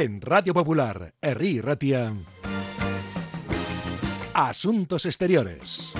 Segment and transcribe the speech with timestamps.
[0.00, 2.14] En Radio Popular, Herri Ratia.
[4.32, 5.92] Asuntos Exteriores.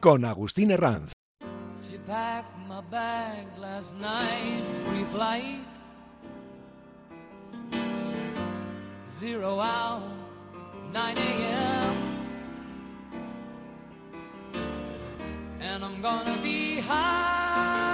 [0.00, 1.12] Con Agustín Herranz.
[1.88, 5.64] She packed my bags last night, pre-flight.
[9.10, 10.02] Zero hour,
[10.92, 11.96] 9 a.m.
[15.62, 17.93] And I'm gonna be high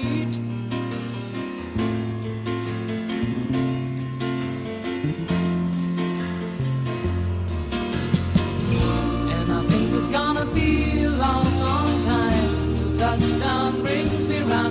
[13.19, 14.70] Touchdown brings me round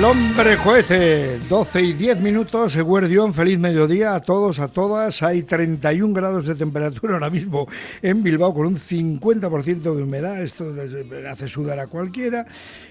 [0.00, 5.22] El hombre cohete, 12 y 10 minutos, Eguerdión, feliz mediodía a todos, a todas.
[5.22, 7.68] Hay 31 grados de temperatura ahora mismo
[8.00, 10.74] en Bilbao con un 50% de humedad, esto
[11.30, 12.46] hace sudar a cualquiera.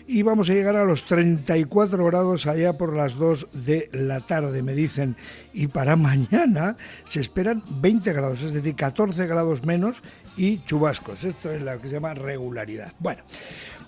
[0.06, 4.62] Y vamos a llegar a los 34 grados allá por las 2 de la tarde,
[4.62, 5.16] me dicen.
[5.52, 10.04] Y para mañana se esperan 20 grados, es decir, 14 grados menos
[10.40, 11.24] y chubascos.
[11.24, 12.94] Esto es lo que se llama regularidad.
[13.00, 13.22] Bueno.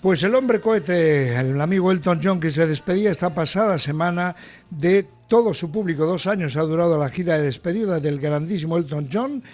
[0.02, 4.34] Pues el hombre cohete, el amigo Elton John, que se despedía esta pasada semana
[4.68, 9.08] de todo su público, dos años ha durado la gira de despedida del grandísimo Elton
[9.12, 9.44] John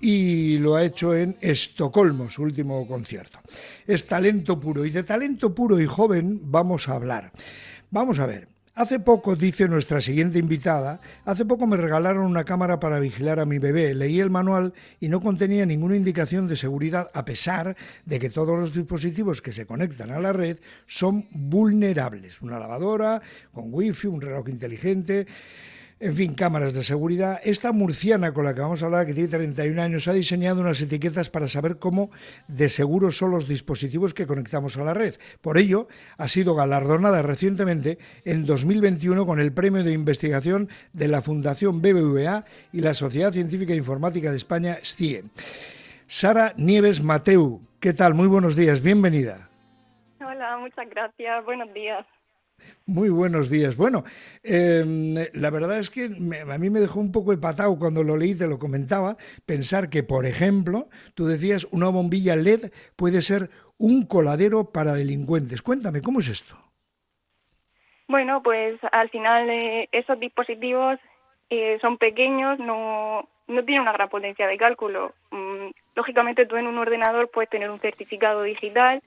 [0.00, 3.38] y lo ha hecho en Estocolmo, su último concierto.
[3.86, 7.30] Es talento puro y de talento puro y joven vamos a hablar.
[7.90, 8.57] Vamos a ver.
[8.78, 13.44] Hace poco, dice nuestra siguiente invitada, hace poco me regalaron una cámara para vigilar a
[13.44, 13.92] mi bebé.
[13.92, 18.56] Leí el manual y no contenía ninguna indicación de seguridad, a pesar de que todos
[18.56, 22.40] los dispositivos que se conectan a la red son vulnerables.
[22.40, 23.20] Una lavadora
[23.52, 25.26] con wifi, un reloj inteligente.
[26.00, 27.40] En fin, cámaras de seguridad.
[27.42, 30.80] Esta murciana con la que vamos a hablar, que tiene 31 años, ha diseñado unas
[30.80, 32.10] etiquetas para saber cómo
[32.46, 35.16] de seguros son los dispositivos que conectamos a la red.
[35.40, 41.20] Por ello, ha sido galardonada recientemente en 2021 con el premio de investigación de la
[41.20, 45.24] Fundación BBVA y la Sociedad Científica e Informática de España, SCIE.
[46.06, 48.14] Sara Nieves Mateu, ¿qué tal?
[48.14, 49.48] Muy buenos días, bienvenida.
[50.20, 51.44] Hola, muchas gracias.
[51.44, 52.06] Buenos días.
[52.86, 53.76] Muy buenos días.
[53.76, 54.04] Bueno,
[54.42, 54.84] eh,
[55.34, 58.36] la verdad es que me, a mí me dejó un poco empatado cuando lo leí,
[58.36, 64.06] te lo comentaba, pensar que, por ejemplo, tú decías una bombilla LED puede ser un
[64.06, 65.62] coladero para delincuentes.
[65.62, 66.56] Cuéntame, ¿cómo es esto?
[68.08, 70.98] Bueno, pues al final eh, esos dispositivos
[71.50, 75.14] eh, son pequeños, no, no tienen una gran potencia de cálculo.
[75.30, 79.02] Mm, lógicamente tú en un ordenador puedes tener un certificado digital,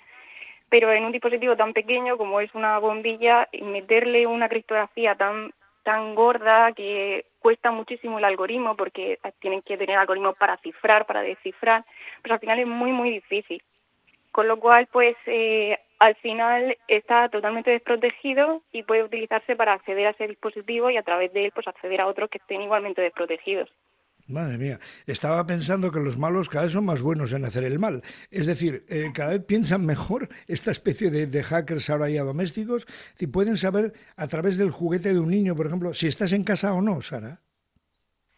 [0.72, 5.52] pero en un dispositivo tan pequeño como es una bombilla, meterle una criptografía tan
[5.84, 11.24] tan gorda que cuesta muchísimo el algoritmo porque tienen que tener algoritmos para cifrar, para
[11.24, 11.84] descifrar,
[12.22, 13.62] pero al final es muy muy difícil.
[14.32, 20.08] Con lo cual, pues eh, al final está totalmente desprotegido y puede utilizarse para acceder
[20.08, 23.02] a ese dispositivo y a través de él pues acceder a otros que estén igualmente
[23.02, 23.70] desprotegidos.
[24.32, 27.80] Madre mía, estaba pensando que los malos cada vez son más buenos en hacer el
[27.80, 28.02] mal.
[28.32, 32.88] Es decir, eh, cada vez piensan mejor esta especie de, hackers ahora ya domésticos
[33.20, 36.44] y pueden saber a través del juguete de un niño, por ejemplo, si estás en
[36.44, 37.40] casa o no, Sara.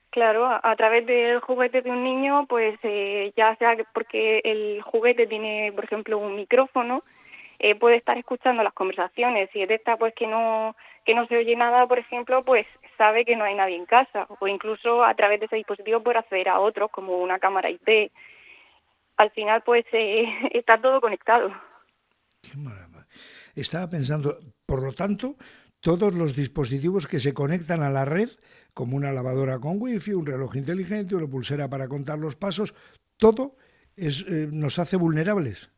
[0.10, 5.26] Claro, a, través del juguete de un niño, pues eh, ya sea porque el juguete
[5.26, 7.04] tiene, por ejemplo, un micrófono,
[7.58, 9.50] eh, puede estar escuchando las conversaciones.
[9.52, 12.66] Si detecta pues que no que no se oye nada, por ejemplo, pues
[12.98, 16.20] sabe que no hay nadie en casa o incluso a través de ese dispositivo puede
[16.20, 18.12] acceder a otros como una cámara IP.
[19.18, 21.52] Al final, pues eh, está todo conectado.
[22.42, 22.94] Qué maravilla.
[23.56, 25.36] Estaba pensando, por lo tanto,
[25.80, 28.30] todos los dispositivos que se conectan a la red,
[28.74, 32.74] como una lavadora con wifi, un reloj inteligente, una pulsera para contar los pasos,
[33.18, 33.56] todo
[33.96, 35.70] es, eh, nos hace vulnerables.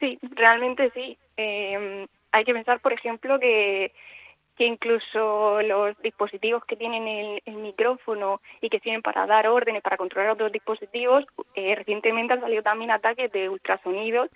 [0.00, 1.16] Sí, realmente sí.
[1.36, 3.92] Eh, hay que pensar, por ejemplo, que,
[4.58, 9.96] incluso los dispositivos que tienen el, el, micrófono y que sirven para dar órdenes, para
[9.96, 14.30] controlar otros dispositivos, eh, recientemente han salido también ataques de ultrasonidos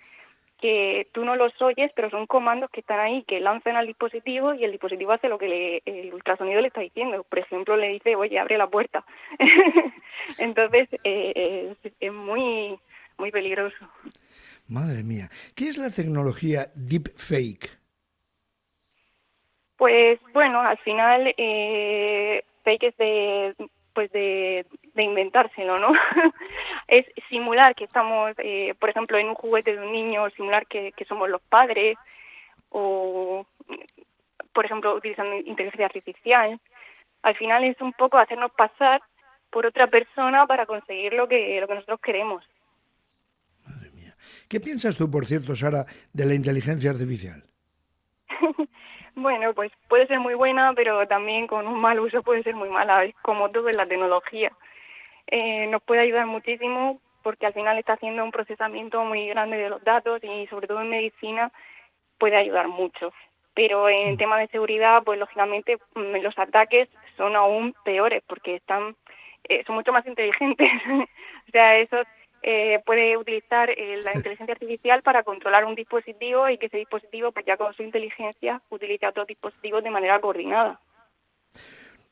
[0.63, 4.53] que tú no los oyes, pero son comandos que están ahí, que lanzan al dispositivo
[4.53, 7.25] y el dispositivo hace lo que le, el ultrasonido le está diciendo.
[7.29, 9.03] Por ejemplo, le dice, oye, abre la puerta.
[10.37, 12.79] Entonces, eh, es, es muy,
[13.17, 13.75] muy peligroso.
[14.69, 15.29] Madre mía.
[15.53, 17.82] ¿Qué es la tecnología deepfake?
[19.83, 23.53] Pues bueno, al final eh, fake es de
[23.93, 25.91] pues de, de inventárselo, ¿no?
[26.87, 30.93] es simular que estamos, eh, por ejemplo, en un juguete de un niño, simular que,
[30.93, 31.97] que somos los padres,
[32.69, 33.45] o,
[34.53, 36.61] por ejemplo, utilizando inteligencia artificial.
[37.21, 39.01] Al final es un poco hacernos pasar
[39.49, 42.45] por otra persona para conseguir lo que, lo que nosotros queremos.
[43.67, 44.15] Madre mía.
[44.47, 47.43] ¿Qué piensas tú, por cierto, Sara, de la inteligencia artificial?
[49.15, 52.69] Bueno, pues puede ser muy buena, pero también con un mal uso puede ser muy
[52.69, 54.51] mala, como todo en la tecnología.
[55.27, 59.69] Eh, nos puede ayudar muchísimo porque al final está haciendo un procesamiento muy grande de
[59.69, 61.51] los datos y sobre todo en medicina
[62.17, 63.13] puede ayudar mucho.
[63.53, 68.95] Pero en tema de seguridad, pues lógicamente mm, los ataques son aún peores porque están
[69.47, 70.69] eh, son mucho más inteligentes.
[71.47, 72.07] o sea, esos
[72.43, 77.31] eh, puede utilizar eh, la inteligencia artificial para controlar un dispositivo y que ese dispositivo,
[77.31, 80.79] pues ya con su inteligencia, utilice otros dispositivos de manera coordinada.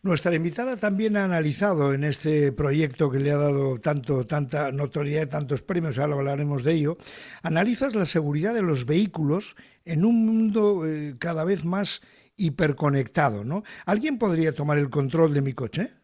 [0.03, 5.27] Nuestra invitada también ha analizado en este proyecto que le ha dado tanto, tanta notoriedad,
[5.27, 6.97] tantos premios, ahora hablaremos de ello,
[7.43, 9.55] analizas la seguridad de los vehículos
[9.85, 12.01] en un mundo eh, cada vez más
[12.35, 13.61] hiperconectado, ¿no?
[13.85, 16.00] ¿Alguien podría tomar el control de mi coche?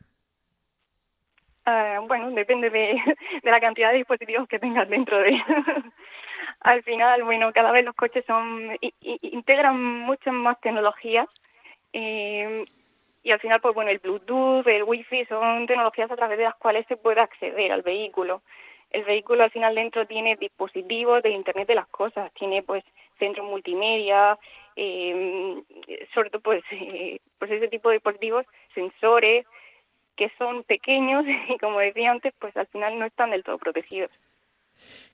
[1.68, 2.98] Uh, bueno, depende de,
[3.44, 5.38] la cantidad de dispositivos que tengas dentro de
[6.62, 11.28] Al final, bueno, cada vez los coches son integran muchas más tecnologías
[11.94, 12.66] eh,
[13.22, 16.56] y al final, pues bueno, el Bluetooth, el Wi-Fi son tecnologías a través de las
[16.56, 18.42] cuales se puede acceder al vehículo.
[18.90, 22.84] El vehículo al final dentro tiene dispositivos de Internet de las cosas, tiene pues
[23.20, 24.40] centros multimedia,
[24.78, 25.62] eh,
[26.14, 29.46] sobre todo pues, eh, pues ese tipo de dispositivos, sensores,
[30.18, 34.12] que son pequeños y como decía antes, pues al final no están del todo protegidos.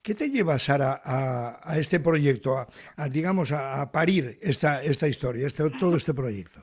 [0.01, 2.67] ¿Qué te lleva, Sara, a, a este proyecto, a,
[2.97, 6.61] a digamos, a, a, parir esta, esta historia, este, todo este proyecto?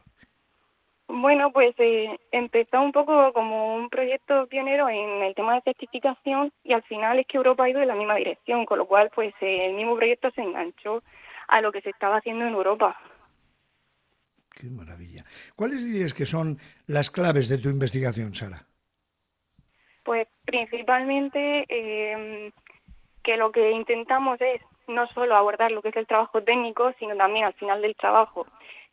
[1.09, 6.53] Bueno, pues eh, empezó un poco como un proyecto pionero en el tema de certificación
[6.63, 9.11] y al final es que Europa ha ido en la misma dirección, con lo cual
[9.15, 11.03] pues eh, el mismo proyecto se enganchó
[11.49, 12.97] a lo que se estaba haciendo en Europa.
[14.61, 15.25] Qué maravilla.
[15.57, 18.67] ¿Cuáles dirías que son las claves de tu investigación, Sara?
[20.05, 22.53] Pues principalmente eh,
[23.23, 27.17] que lo que intentamos es no solo abordar lo que es el trabajo técnico, sino
[27.17, 28.47] también al final del trabajo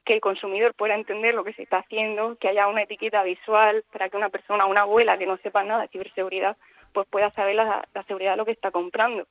[0.06, 3.84] que el consumidor pueda entender lo que se está haciendo, que haya una etiqueta visual
[3.92, 6.56] para que una persona, una abuela que no sepa nada de ciberseguridad,
[6.94, 9.28] pues pueda saber la, la seguridad de lo que está comprando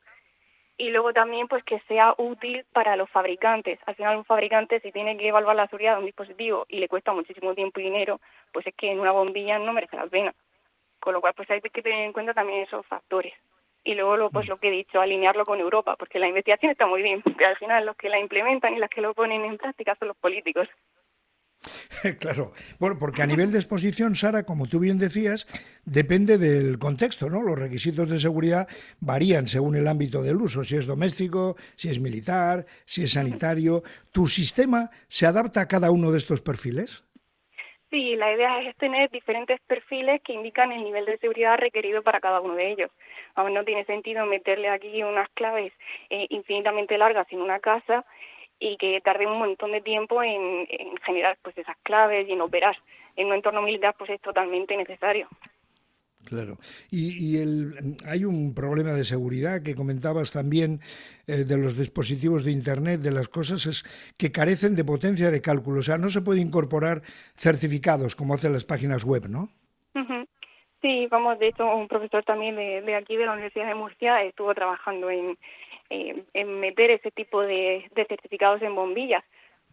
[0.79, 3.79] y luego también pues que sea útil para los fabricantes.
[3.87, 6.89] Al final un fabricante si tiene que evaluar la seguridad de un dispositivo y le
[6.89, 8.21] cuesta muchísimo tiempo y dinero,
[8.53, 10.35] pues es que en una bombilla no merece la pena.
[11.01, 13.33] Con lo cual pues hay que tener en cuenta también esos factores.
[13.85, 16.87] Y luego lo, pues lo que he dicho, alinearlo con Europa, porque la investigación está
[16.87, 19.57] muy bien, pero al final los que la implementan y las que lo ponen en
[19.57, 20.69] práctica son los políticos.
[22.21, 25.47] Claro, bueno, porque a nivel de exposición, Sara, como tú bien decías,
[25.85, 27.43] depende del contexto, ¿no?
[27.43, 28.69] Los requisitos de seguridad
[29.01, 33.83] varían según el ámbito del uso, si es doméstico, si es militar, si es sanitario.
[34.13, 37.03] ¿Tu sistema se adapta a cada uno de estos perfiles?
[37.91, 42.21] Sí, la idea es tener diferentes perfiles que indican el nivel de seguridad requerido para
[42.21, 42.91] cada uno de ellos.
[43.37, 45.73] Aún no tiene sentido meterle aquí unas claves
[46.11, 48.05] eh, infinitamente largas en una casa
[48.59, 52.41] y que tarde un montón de tiempo en, en, generar pues esas claves y en
[52.41, 52.77] operar.
[53.17, 55.29] En un entorno militar pues es totalmente necesario.
[56.25, 56.59] Claro.
[56.91, 60.81] Y, y el, hay un problema de seguridad que comentabas también
[61.27, 63.85] eh, de los dispositivos de Internet, de las cosas, es
[64.19, 65.79] que carecen de potencia de cálculo.
[65.79, 67.03] O sea, no se puede incorporar
[67.37, 69.49] certificados como hacen las páginas web, ¿no?
[69.95, 70.27] Uh -huh.
[70.83, 74.23] Sí, vamos, de hecho, un profesor también de, de aquí, de la Universidad de Murcia,
[74.23, 75.39] estuvo trabajando en,
[75.91, 79.25] eh, en meter ese tipo de, de, certificados en bombillas,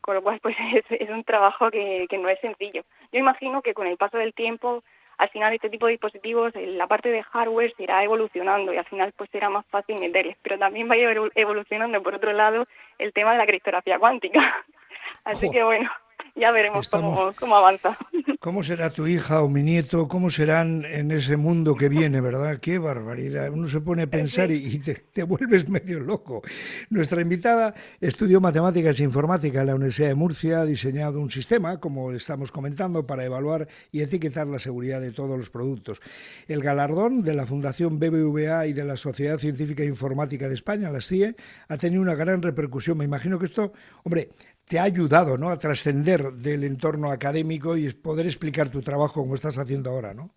[0.01, 2.83] con lo cual pues es, es un trabajo que, que, no es sencillo.
[3.11, 4.83] Yo imagino que con el paso del tiempo,
[5.17, 8.85] al final este tipo de dispositivos, la parte de hardware se irá evolucionando y al
[8.85, 12.67] final pues será más fácil meterles, pero también va a ir evolucionando por otro lado
[12.97, 14.39] el tema de la criptografía cuántica.
[15.23, 15.89] Así que bueno,
[16.35, 17.97] ya veremos Estamos- cómo, cómo avanza.
[18.39, 20.09] ¿Cómo será tu hija o mi nieto?
[20.09, 22.59] ¿Cómo serán en ese mundo que viene, verdad?
[22.59, 23.49] Qué barbaridad.
[23.51, 26.41] Uno se pone a pensar y, te vuelves medio loco.
[26.89, 31.79] Nuestra invitada estudió matemáticas e informática en la Universidad de Murcia, ha diseñado un sistema,
[31.79, 36.01] como estamos comentando, para evaluar y etiquetar la seguridad de todos los productos.
[36.47, 40.91] El galardón de la Fundación BBVA y de la Sociedad Científica e Informática de España,
[40.91, 41.35] la CIE,
[41.69, 42.97] ha tenido una gran repercusión.
[42.97, 43.71] Me imagino que esto,
[44.03, 44.29] hombre,
[44.67, 45.49] te ha ayudado ¿no?
[45.49, 50.13] a trascender del entorno académico y es poder explicar tu trabajo como estás haciendo ahora,
[50.13, 50.29] ¿no?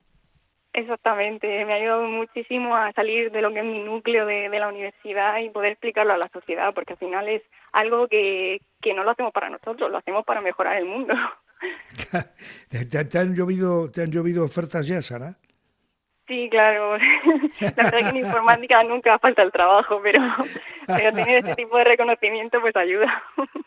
[0.73, 4.59] Exactamente, me ha ayudado muchísimo a salir de lo que es mi núcleo de, de
[4.59, 7.43] la universidad y poder explicarlo a la sociedad, porque al final es
[7.73, 11.15] algo que, que no lo hacemos para nosotros, lo hacemos para mejorar el mundo.
[12.69, 15.37] ¿Te, han llovido, ¿Te han llovido ofertas ya, Sara?
[16.27, 16.99] Sí, claro.
[17.61, 20.21] La verdad que en informática nunca falta el trabajo, pero,
[20.87, 23.23] pero tener este tipo de reconocimiento pues ayuda.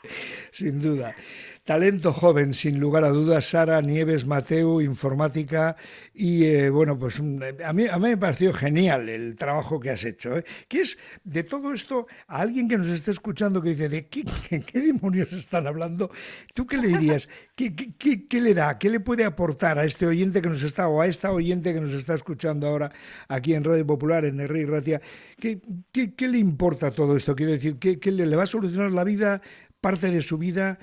[0.51, 1.15] Sin duda.
[1.63, 5.75] Talento joven, sin lugar a dudas, Sara Nieves Mateu, informática.
[6.15, 9.91] Y eh, bueno, pues mm, a mí, a mí me pareció genial el trabajo que
[9.91, 10.35] has hecho.
[10.39, 10.43] ¿eh?
[10.67, 14.23] Que es de todo esto, a alguien que nos esté escuchando que dice, ¿de qué,
[14.49, 16.09] qué- qué demonios están hablando?
[16.55, 17.29] ¿Tú qué le dirías?
[17.55, 18.79] ¿Qué, qué, qué- le da?
[18.79, 21.81] ¿Qué le puede aportar a este oyente que nos está, o a esta oyente que
[21.81, 22.91] nos está escuchando ahora
[23.27, 25.01] aquí en Radio Popular, en Herri Ratia?
[25.39, 25.61] ¿Qué,
[25.91, 27.35] qué, qué le importa todo esto?
[27.35, 29.41] Quiero decir, ¿qué, qué le, le va a solucionar la vida,
[29.81, 30.77] parte de su vida?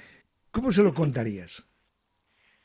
[0.50, 1.64] ¿Cómo se lo contarías?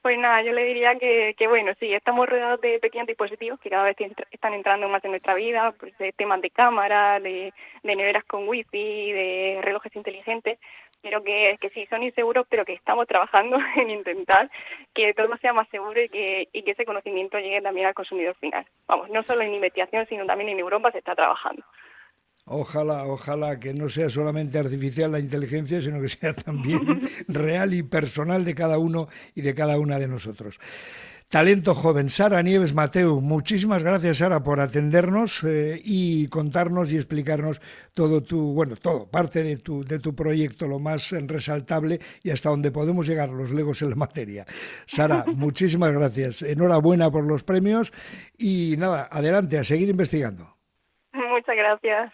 [0.02, 3.70] Pues nada, yo le diría que, que bueno, sí, estamos rodeados de pequeños dispositivos que
[3.70, 3.96] cada vez
[4.32, 8.48] están entrando más en nuestra vida, pues de temas de cámara, de, de neveras con
[8.48, 10.58] wifi, de relojes inteligentes,
[11.04, 14.50] pero que, que sí, son inseguros, pero que estamos trabajando en intentar
[14.96, 18.36] que todo sea más seguro y que, y que ese conocimiento llegue también al consumidor
[18.38, 18.66] final.
[18.88, 21.64] Vamos, no solo en investigación, sino también en Europa se está trabajando.
[22.46, 26.82] Ojalá, ojalá que no sea solamente artificial la inteligencia, sino que sea también
[27.28, 30.60] real y personal de cada uno y de cada una de nosotros.
[31.32, 37.62] Talento joven, Sara Nieves Mateu, muchísimas gracias Sara por atendernos eh, y contarnos y explicarnos
[37.94, 42.50] todo tu, bueno, todo, parte de tu, de tu proyecto, lo más resaltable y hasta
[42.50, 44.46] donde podemos llegar los legos en la materia.
[44.86, 47.94] Sara, muchísimas gracias, enhorabuena por los premios
[48.38, 50.58] y nada, adelante a seguir investigando.
[51.14, 52.12] Muchas gracias.